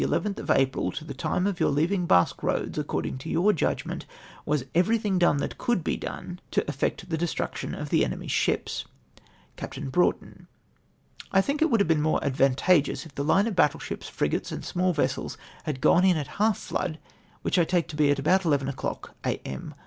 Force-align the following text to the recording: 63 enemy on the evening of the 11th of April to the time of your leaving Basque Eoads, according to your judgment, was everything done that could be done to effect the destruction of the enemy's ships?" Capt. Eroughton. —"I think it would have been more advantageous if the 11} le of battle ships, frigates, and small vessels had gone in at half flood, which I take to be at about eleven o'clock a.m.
63 0.01 0.01
enemy 0.01 0.17
on 0.17 0.23
the 0.23 0.31
evening 0.31 0.41
of 0.41 0.47
the 0.47 0.49
11th 0.49 0.55
of 0.55 0.59
April 0.59 0.91
to 0.93 1.05
the 1.05 1.13
time 1.13 1.45
of 1.45 1.59
your 1.59 1.69
leaving 1.69 2.05
Basque 2.07 2.41
Eoads, 2.41 2.77
according 2.79 3.17
to 3.19 3.29
your 3.29 3.53
judgment, 3.53 4.07
was 4.47 4.65
everything 4.73 5.19
done 5.19 5.37
that 5.37 5.59
could 5.59 5.83
be 5.83 5.95
done 5.95 6.39
to 6.49 6.67
effect 6.67 7.07
the 7.07 7.19
destruction 7.19 7.75
of 7.75 7.89
the 7.89 8.03
enemy's 8.03 8.31
ships?" 8.31 8.85
Capt. 9.57 9.77
Eroughton. 9.79 10.47
—"I 11.31 11.41
think 11.41 11.61
it 11.61 11.69
would 11.69 11.79
have 11.81 11.87
been 11.87 12.01
more 12.01 12.19
advantageous 12.25 13.05
if 13.05 13.13
the 13.13 13.21
11} 13.21 13.45
le 13.45 13.49
of 13.51 13.55
battle 13.55 13.79
ships, 13.79 14.09
frigates, 14.09 14.51
and 14.51 14.65
small 14.65 14.91
vessels 14.91 15.37
had 15.65 15.81
gone 15.81 16.03
in 16.03 16.17
at 16.17 16.25
half 16.41 16.57
flood, 16.57 16.97
which 17.43 17.59
I 17.59 17.63
take 17.63 17.87
to 17.89 17.95
be 17.95 18.09
at 18.09 18.17
about 18.17 18.43
eleven 18.43 18.69
o'clock 18.69 19.13
a.m. 19.23 19.75